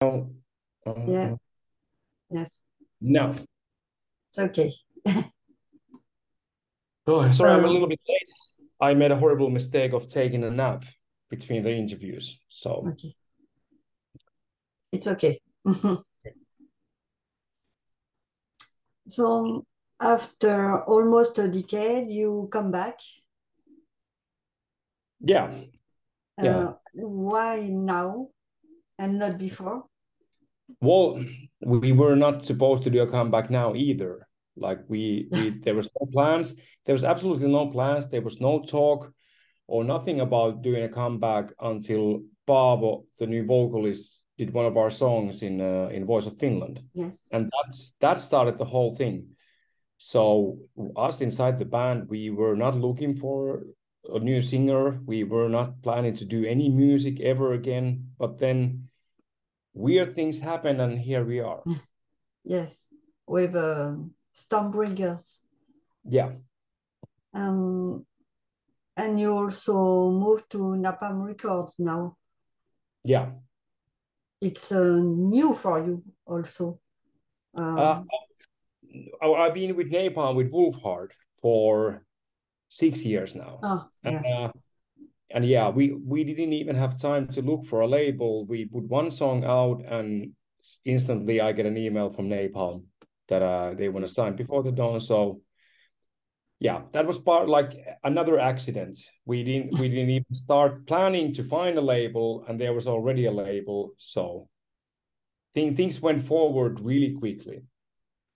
[0.00, 0.22] Uh,
[1.08, 1.36] Yeah.
[2.30, 2.60] Yes.
[3.00, 3.34] No.
[4.30, 4.72] It's okay.
[7.08, 8.30] Oh, sorry, I'm a Um, little bit late.
[8.80, 10.84] I made a horrible mistake of taking a nap
[11.30, 12.40] between the interviews.
[12.48, 13.14] So Okay.
[14.92, 15.40] It's okay.
[19.08, 19.64] So
[20.00, 22.98] after almost a decade, you come back.
[25.20, 25.50] yeah,
[26.42, 26.58] yeah.
[26.58, 28.30] Uh, why now
[28.98, 29.84] and not before?
[30.80, 31.22] Well,
[31.64, 34.26] we were not supposed to do a comeback now either.
[34.56, 36.54] Like we we there was no plans.
[36.84, 38.08] There was absolutely no plans.
[38.08, 39.12] There was no talk
[39.66, 44.90] or nothing about doing a comeback until Paavo, the new vocalist, did one of our
[44.90, 46.82] songs in uh, in Voice of Finland.
[46.94, 47.26] Yes.
[47.30, 49.36] and that's that started the whole thing
[49.98, 50.58] so
[50.96, 53.62] us inside the band we were not looking for
[54.14, 58.88] a new singer we were not planning to do any music ever again but then
[59.74, 61.62] weird things happen and here we are
[62.44, 62.78] Yes.
[63.26, 65.40] With um, Stormbringers.
[66.08, 66.30] yeah
[67.34, 68.06] Um,
[68.96, 72.16] and you also moved to Napalm Records now.
[73.04, 73.30] yeah
[74.40, 76.78] It's uh, new for you also.
[77.54, 78.06] Um,
[79.20, 81.10] uh, i've been with napalm with Wolfheart
[81.42, 82.05] for
[82.76, 83.58] six years now.
[83.62, 84.34] Oh, and, yes.
[84.34, 84.50] uh,
[85.30, 88.46] and yeah we we didn't even have time to look for a label.
[88.46, 90.32] We put one song out and
[90.84, 92.82] instantly i get an email from napalm
[93.28, 95.00] that uh, they want to sign before the dawn.
[95.00, 95.40] So
[96.58, 97.72] yeah that was part like
[98.04, 98.98] another accident.
[99.24, 103.26] We didn't we didn't even start planning to find a label and there was already
[103.26, 103.92] a label.
[103.98, 104.48] So
[105.54, 107.62] thing, things went forward really quickly.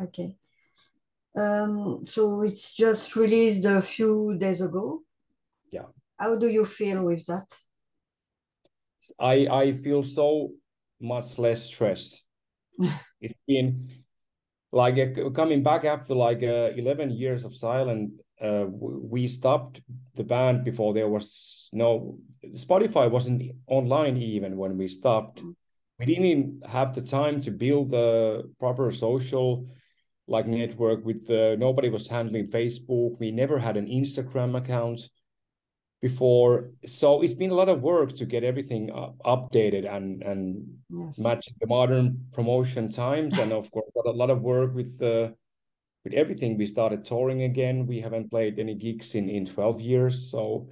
[0.00, 0.36] Okay.
[1.36, 5.02] Um, so it's just released a few days ago.
[5.70, 5.86] Yeah.
[6.18, 7.46] How do you feel with that?
[9.18, 10.52] I I feel so
[11.00, 12.22] much less stressed.
[13.20, 13.88] it's been
[14.72, 18.12] like uh, coming back after like uh, 11 years of silence.
[18.40, 19.80] Uh, we stopped
[20.16, 22.18] the band before there was no
[22.52, 25.40] Spotify wasn't online even when we stopped.
[25.98, 29.68] We didn't even have the time to build a proper social
[30.26, 33.20] like network with the nobody was handling Facebook.
[33.20, 35.08] We never had an Instagram account
[36.04, 36.68] before.
[36.84, 40.44] So it's been a lot of work to get everything uh, updated and and
[41.00, 41.18] Yes.
[41.18, 42.06] match the modern
[42.36, 43.32] promotion times.
[43.42, 45.16] And of course a lot of work with the
[46.04, 46.58] with everything.
[46.58, 47.86] We started touring again.
[47.92, 50.30] We haven't played any gigs in in 12 years.
[50.30, 50.68] So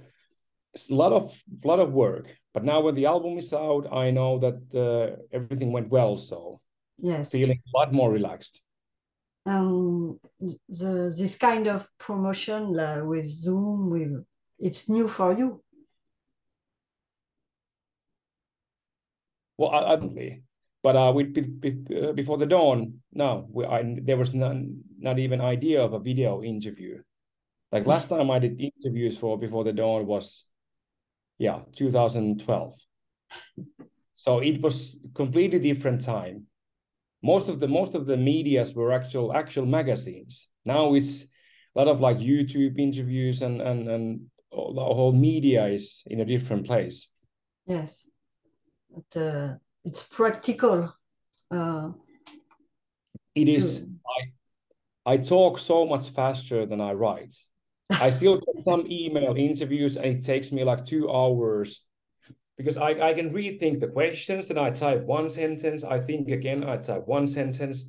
[0.75, 1.25] it's a lot of
[1.71, 2.25] lot of work.
[2.53, 5.07] But now when the album is out i know that uh,
[5.37, 6.13] everything went well.
[6.17, 6.37] So
[7.11, 7.31] Yes.
[7.31, 8.61] feeling a lot more relaxed.
[9.45, 10.19] Um,
[10.79, 14.13] the this kind of promotion uh, with Zoom, with
[14.63, 15.61] it's new for you.
[19.57, 20.41] Well, I, I
[20.81, 25.39] but uh, be, uh, before the dawn, no, we, I, there was none, not even
[25.39, 27.01] idea of a video interview.
[27.71, 30.43] Like last time I did interviews for before the dawn was,
[31.37, 32.73] yeah, 2012.
[34.13, 36.47] So it was completely different time.
[37.23, 40.49] Most of the most of the medias were actual actual magazines.
[40.65, 41.23] Now it's
[41.75, 44.21] a lot of like YouTube interviews and and and
[44.53, 47.07] all- the whole media is in a different place.
[47.65, 48.07] Yes.
[48.89, 49.53] But uh,
[49.83, 50.93] it's practical.
[51.51, 51.91] Uh,
[53.35, 53.87] It is to,
[55.05, 57.35] I talk so much faster than I write.
[57.89, 61.81] I still get some email interviews and it takes me like two hours
[62.57, 66.63] because I, I can rethink the questions and I type one sentence, I think again,
[66.63, 67.85] I type one sentence.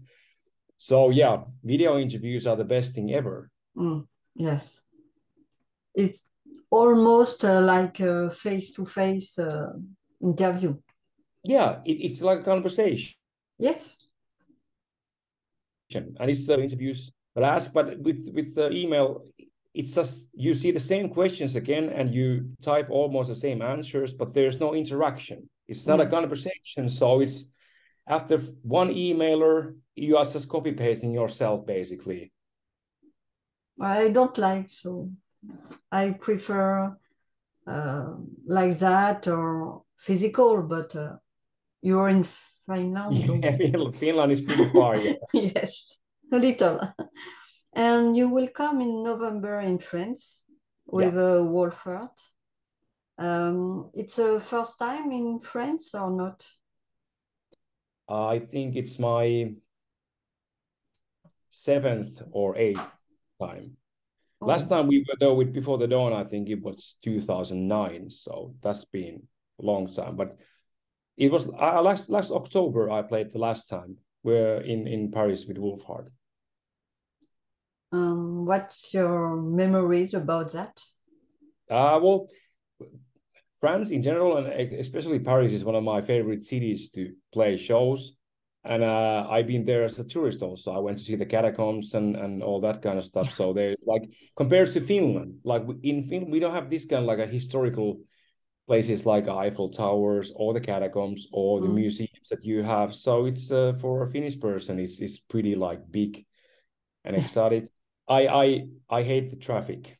[0.78, 3.50] So yeah, video interviews are the best thing ever.
[3.76, 4.80] mm, yes.
[5.94, 6.28] It's
[6.70, 9.72] almost uh, like a face-to-face uh,
[10.20, 10.76] interview.
[11.42, 13.14] Yeah, it, it's like a conversation.
[13.58, 13.96] Yes.
[15.94, 19.24] And it's uh, interviews but as but with with the email,
[19.74, 24.12] it's just you see the same questions again and you type almost the same answers,
[24.12, 25.50] but there's no interaction.
[25.66, 26.88] It's not a conversation.
[26.88, 27.46] So it's
[28.06, 32.32] after one emailer, you are just copy pasting yourself basically.
[33.80, 35.10] I don't like so.
[35.90, 36.96] I prefer
[37.66, 38.06] uh,
[38.46, 41.16] like that or physical, but uh,
[41.82, 42.24] you're in
[42.66, 43.16] Finland.
[43.42, 44.96] Yeah, Finland is pretty far.
[44.96, 45.14] Yeah.
[45.32, 45.98] yes,
[46.32, 46.80] a little.
[47.72, 50.42] And you will come in November in France
[50.86, 51.20] with yeah.
[51.20, 52.18] a Wolfheart.
[53.18, 56.46] Um, it's a first time in France or not?
[58.08, 59.54] I think it's my
[61.50, 62.92] seventh or eighth
[63.40, 63.76] time.
[64.44, 64.46] Oh.
[64.46, 68.10] Last time we were there with Before the Dawn, I think it was 2009.
[68.10, 69.22] So that's been
[69.60, 70.16] a long time.
[70.16, 70.36] But
[71.16, 73.96] it was uh, last last October I played the last time.
[74.22, 76.08] We're in in Paris with Wolfheart.
[77.92, 80.78] Um, what's your memories about that?
[81.70, 82.28] Uh, well,
[83.60, 88.12] France in general, and especially Paris, is one of my favorite cities to play shows.
[88.64, 90.72] And uh, I've been there as a tourist also.
[90.72, 93.32] I went to see the catacombs and, and all that kind of stuff.
[93.34, 94.04] So they like
[94.36, 98.00] compared to Finland, like in Finland, we don't have this kind of like a historical
[98.66, 101.74] places like Eiffel Towers or the catacombs or the mm.
[101.74, 102.94] museums that you have.
[102.94, 106.24] So it's uh, for a Finnish person, it's it's pretty like big
[107.04, 107.68] and excited.
[108.08, 109.98] I I I hate the traffic.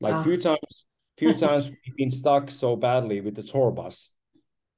[0.00, 0.22] Like ah.
[0.22, 0.86] few times,
[1.18, 4.10] few times we've been stuck so badly with the tour bus.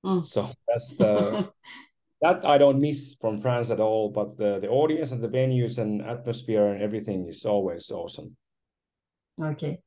[0.03, 0.25] Mm.
[0.25, 1.53] So that's the
[2.23, 4.11] that I don't miss from France at all.
[4.11, 8.37] But the the audience and the venues and atmosphere and everything is always awesome.
[9.43, 9.79] Okay.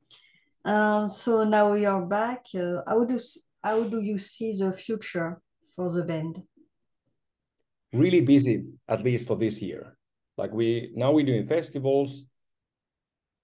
[0.64, 2.46] Uh, so now we are back.
[2.54, 3.18] Uh, how do
[3.62, 5.40] how do you see the future
[5.76, 6.42] for the band?
[7.92, 9.96] Really busy, at least for this year.
[10.36, 12.26] Like we now we're doing festivals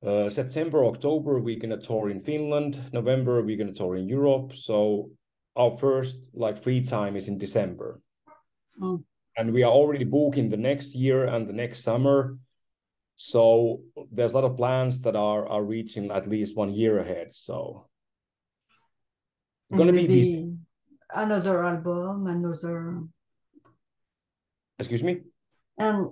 [0.04, 2.80] uh, September, October, we're gonna tour in Finland.
[2.92, 4.54] November, we're gonna tour in Europe.
[4.54, 5.10] So
[5.56, 8.00] our first like free time is in December,
[8.80, 9.02] mm.
[9.36, 12.38] and we are already booking the next year and the next summer.
[13.16, 17.34] So there's a lot of plans that are are reaching at least one year ahead.
[17.34, 17.86] So
[19.76, 20.56] gonna be
[21.14, 23.02] another album, another.
[24.78, 25.20] Excuse me.
[25.76, 26.10] And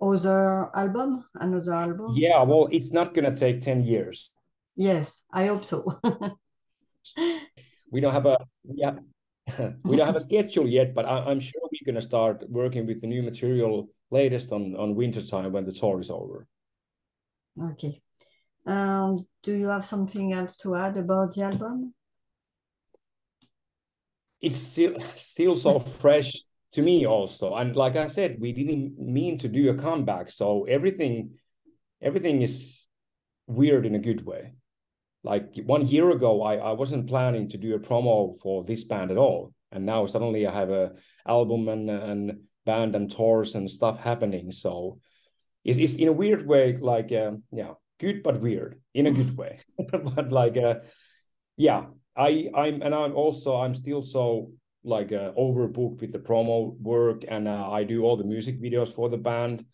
[0.00, 2.14] other album, another album?
[2.14, 4.30] Yeah, well, it's not gonna take 10 years.
[4.76, 5.98] Yes, I hope so.
[7.90, 8.96] we don't have a yeah,
[9.84, 13.00] we don't have a schedule yet, but I, am sure we're gonna start working with
[13.00, 16.46] the new material latest on on winter time when the tour is over.
[17.72, 18.00] Okay.
[18.66, 21.94] Um, do you have something else to add about the album?
[24.40, 26.32] It's still still so fresh
[26.72, 30.64] to me also and like i said we didn't mean to do a comeback so
[30.64, 31.30] everything
[32.02, 32.86] everything is
[33.46, 34.52] weird in a good way
[35.22, 39.10] like one year ago i i wasn't planning to do a promo for this band
[39.10, 40.92] at all and now suddenly i have a
[41.26, 44.50] album and and band and tours and stuff happening.
[44.50, 44.98] So
[45.64, 49.38] it's, it's in a weird way like uh, yeah good but weird in a good
[49.38, 49.60] way.
[49.90, 50.80] But like uh,
[51.56, 54.52] yeah i i'm and i'm also i'm still so
[54.84, 57.24] like uh, overbooked with the promo work.
[57.26, 59.64] And uh, i do all the music videos for the band.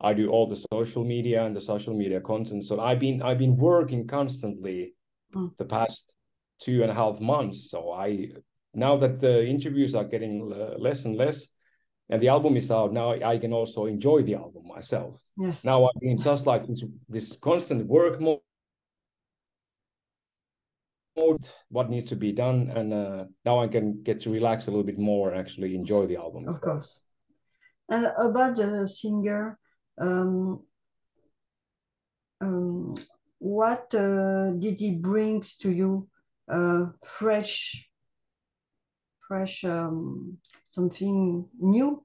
[0.00, 2.64] I do all the social media and the social media content.
[2.64, 4.94] So i've been i've been working constantly
[5.34, 5.56] mm.
[5.56, 6.16] the past
[6.60, 7.70] two and a half months.
[7.70, 8.28] So i
[8.74, 10.48] now that the interviews are getting
[10.78, 11.48] less and less
[12.08, 15.20] and the album is out now i can also enjoy the album myself.
[15.36, 15.64] Yes.
[15.64, 18.40] Now i've been just like this this constant work mode
[21.68, 24.84] what needs to be done and uh, now i can get to relax a little
[24.84, 26.48] bit more and actually enjoy the album.
[26.48, 27.04] Of course.
[27.88, 29.58] And about the singer
[30.00, 30.62] um,
[32.40, 32.94] um,
[33.38, 36.08] what uh, did he brings to you
[36.50, 37.88] uh, fresh
[39.32, 40.36] fresh um,
[40.70, 42.04] something new?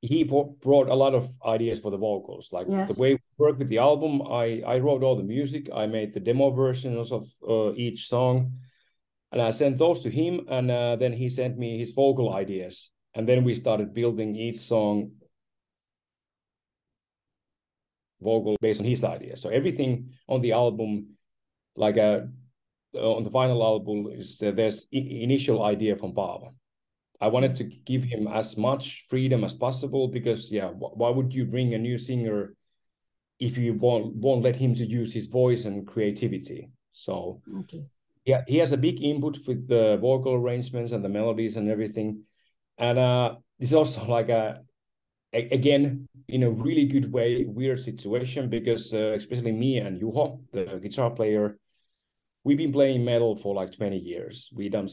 [0.00, 2.48] He brought a lot of ideas for the vocals.
[2.52, 2.94] Like yes.
[2.94, 5.62] the way we work with the album i i wrote all the music.
[5.82, 7.22] I made the demo versions of
[7.54, 8.36] uh, each song.
[9.30, 12.74] And i sent those to him and uh, then he sent me his vocal ideas.
[13.14, 14.94] And then we started building each song
[18.20, 19.42] vocal based on his ideas.
[19.42, 19.90] So everything
[20.26, 20.90] on the album
[21.76, 22.20] like uh,
[22.94, 26.54] on the final album is uh, there's initial idea from Paavo
[27.20, 31.46] I wanted to give him as much freedom as possible because yeah, why would you
[31.46, 32.54] bring a new singer
[33.40, 36.70] if you won't won't let him to use his voice and creativity?
[36.92, 37.86] So okay.
[38.24, 42.22] yeah, he has a big input with the vocal arrangements and the melodies and everything.
[42.76, 44.62] And uh this is also like a
[45.32, 50.78] again in a really good way weird situation because uh, especially me and Juho, the
[50.80, 51.58] guitar player,
[52.44, 54.48] we've been playing metal for like 20 years.
[54.52, 54.88] We've done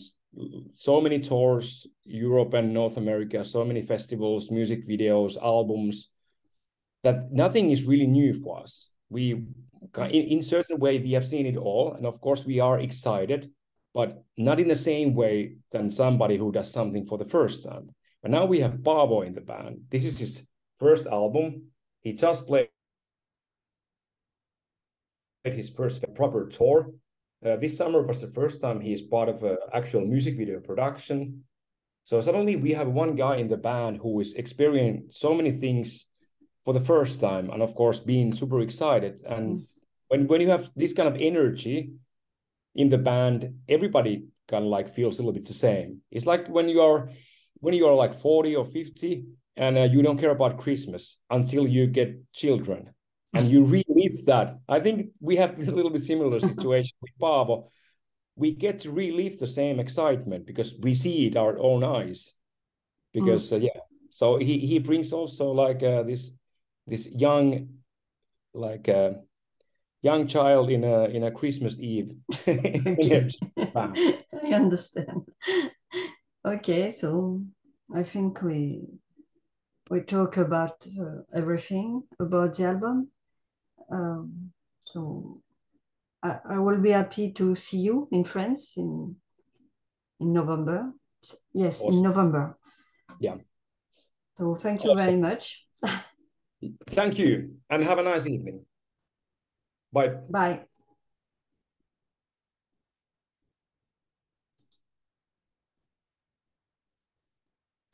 [0.76, 6.10] so many tours, Europe and North America, so many festivals, music videos, albums,
[7.04, 8.90] that nothing is really new for us.
[9.10, 9.46] We,
[9.98, 13.52] in, in certain way, we have seen it all, and of course we are excited,
[13.94, 17.90] but not in the same way than somebody who does something for the first time.
[18.22, 19.82] But now we have Paavo in the band.
[19.90, 20.46] This is his
[20.80, 21.68] first album.
[22.02, 22.70] He just played
[25.44, 26.92] his first proper tour
[27.46, 30.60] uh, this summer was the first time he is part of an actual music video
[30.60, 31.44] production.
[32.04, 36.06] So suddenly we have one guy in the band who is experiencing so many things
[36.64, 39.22] for the first time, and of course being super excited.
[39.28, 39.68] And mm.
[40.08, 41.94] when when you have this kind of energy
[42.74, 46.02] in the band, everybody kind of like feels a little bit the same.
[46.12, 47.10] It's like when you are
[47.56, 49.26] when you are like forty or fifty,
[49.56, 52.94] and uh, you don't care about Christmas until you get children
[53.34, 53.64] and you
[53.96, 54.60] relive that.
[54.68, 57.70] I think we have a little bit similar situation with Paavo.
[58.36, 62.34] We get to relive the same excitement because we see it our own eyes.
[63.14, 63.54] Because mm.
[63.54, 66.32] uh, yeah, so he he brings also like uh, this
[66.86, 67.70] this young
[68.54, 69.12] like uh,
[70.02, 72.12] young child in a in a Christmas Eve.
[72.48, 75.22] I understand.
[76.46, 77.42] Okay, so
[77.94, 78.82] I think we
[79.90, 83.10] we talk about uh, everything about the album.
[83.92, 84.52] Um,
[84.86, 85.42] so
[86.24, 89.16] I, I, will be happy to see you in France in
[90.20, 90.92] in November.
[91.54, 91.96] Yes, awesome.
[91.96, 92.58] in November.
[93.20, 93.36] Yeah.
[94.38, 95.06] So thank you awesome.
[95.06, 95.66] very much.
[96.90, 98.66] thank you, and have a nice evening.
[99.94, 100.10] Bye.
[100.30, 100.66] Bye.